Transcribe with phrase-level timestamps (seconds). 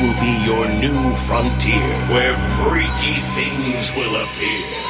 [0.00, 4.89] will be your new frontier where freaky things will appear.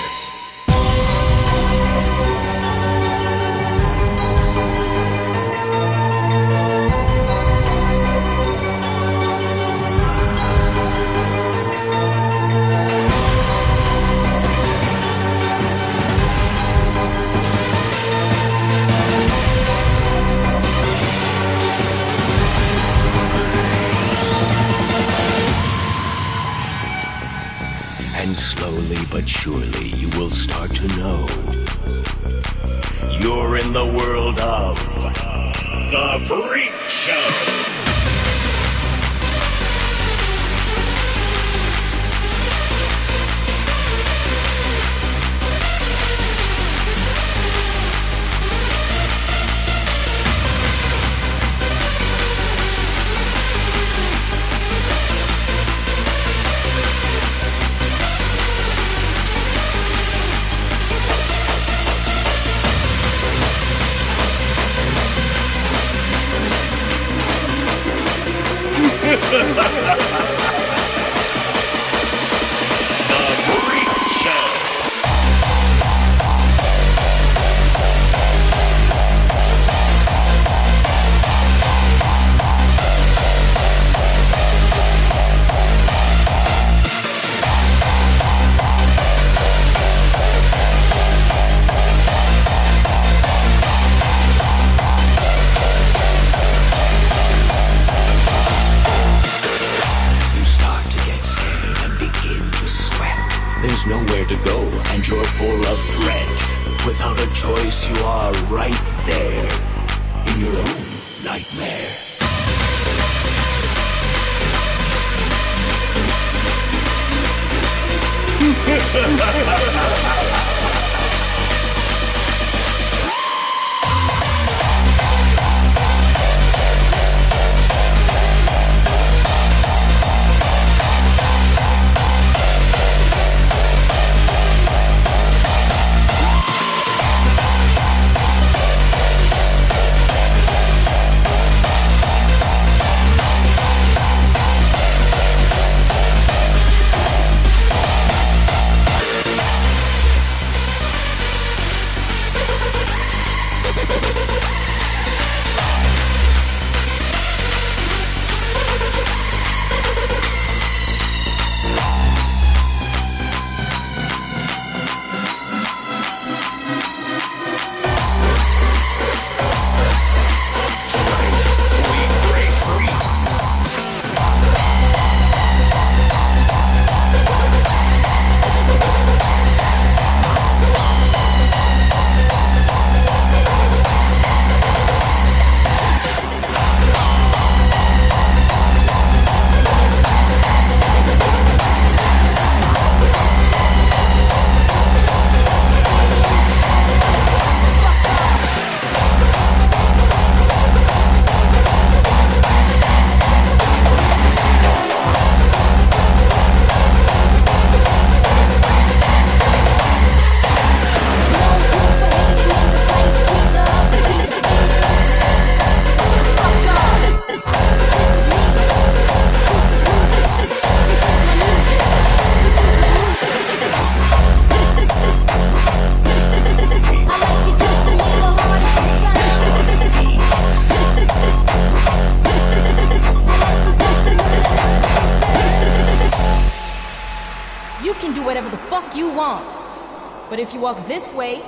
[240.73, 241.40] Walk this way,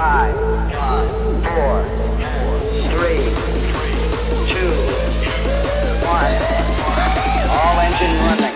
[0.00, 0.34] Five,
[1.44, 1.84] four,
[2.88, 3.20] three,
[4.48, 4.70] two,
[6.08, 6.40] one.
[7.50, 8.49] All engine running.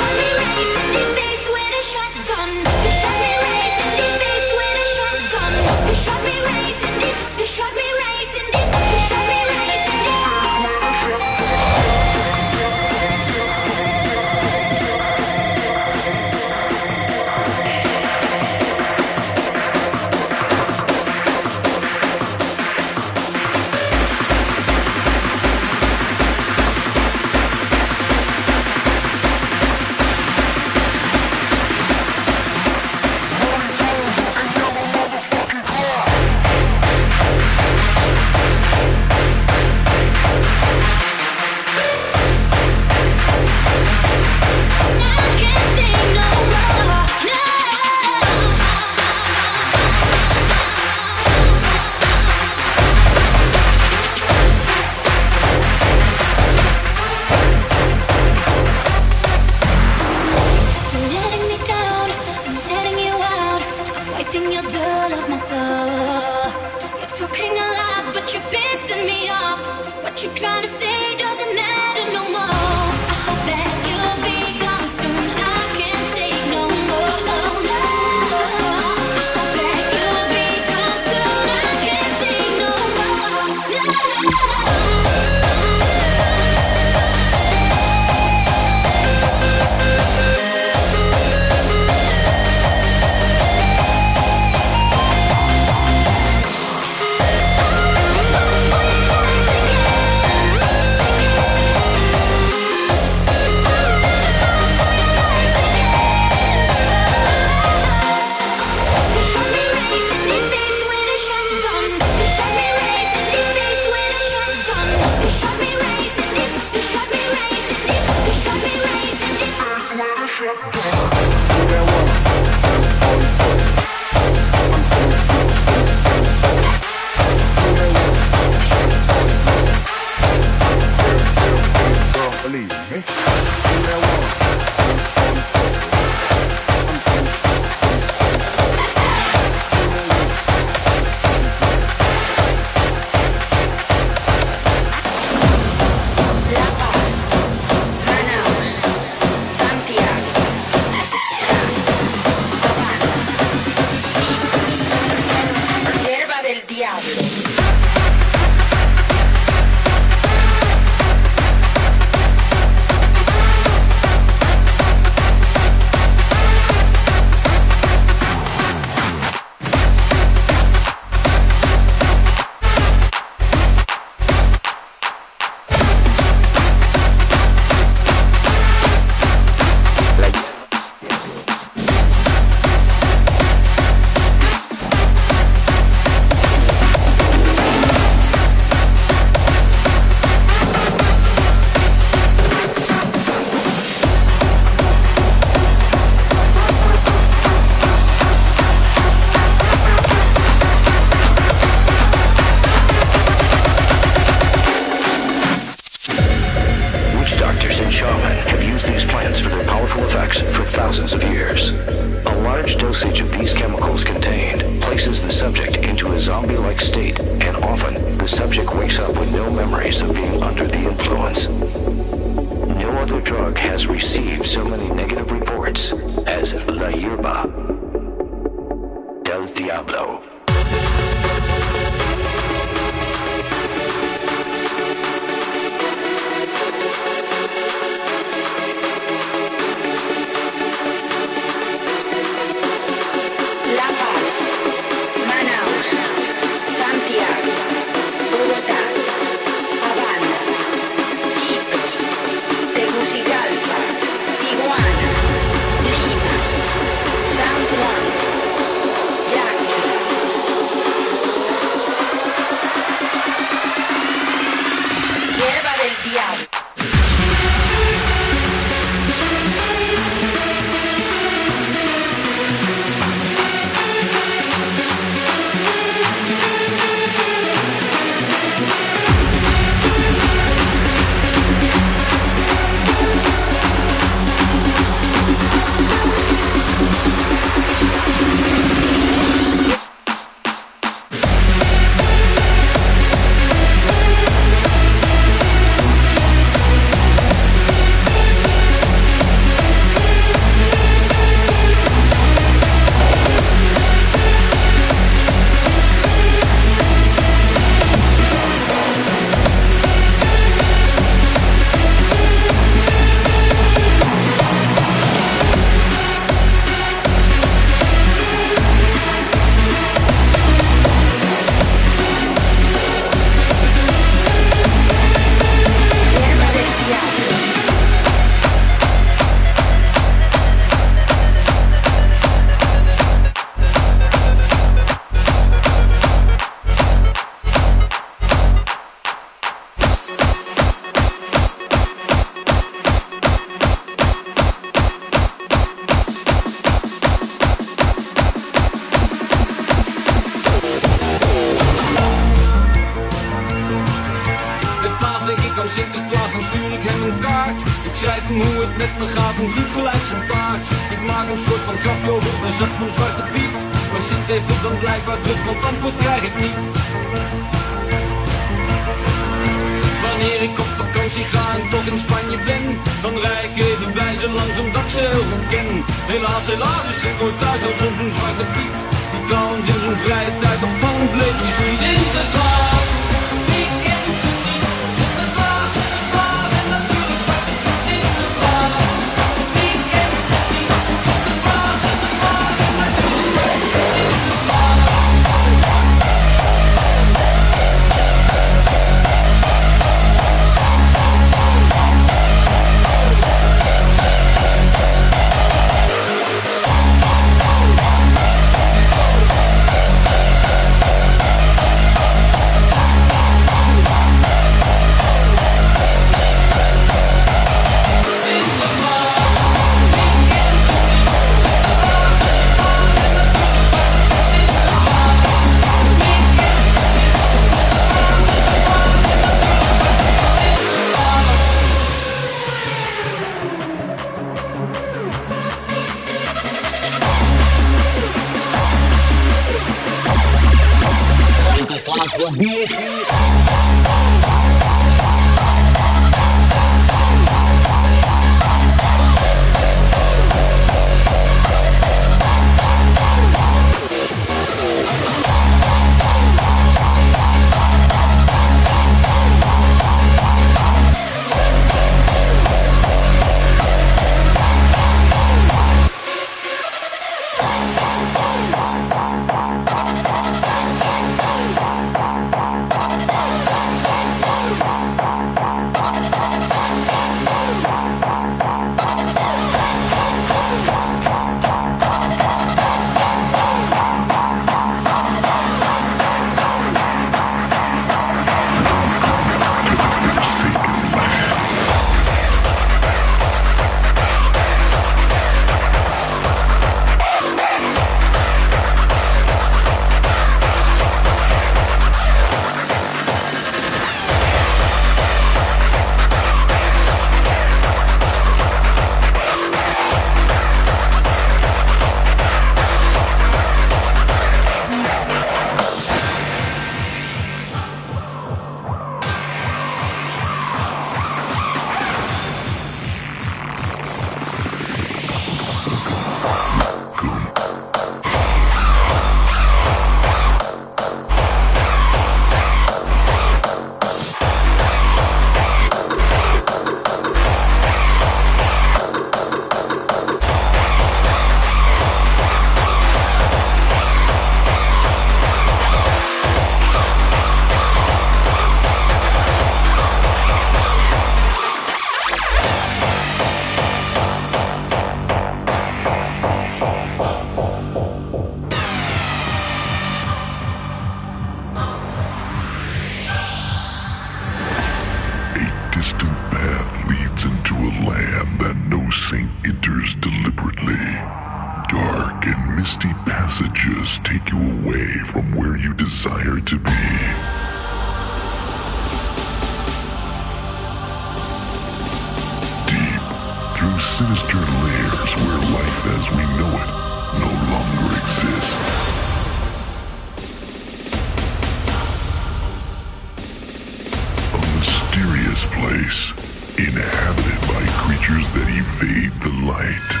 [598.33, 600.00] That evade the light.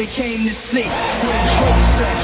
[0.00, 0.84] They came to see?
[0.84, 2.19] Where